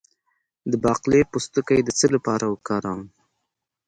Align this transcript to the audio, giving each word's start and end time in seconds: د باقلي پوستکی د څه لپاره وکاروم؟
د 0.71 0.73
باقلي 0.83 1.21
پوستکی 1.31 1.79
د 1.83 1.89
څه 1.99 2.07
لپاره 2.15 2.45
وکاروم؟ 2.47 3.01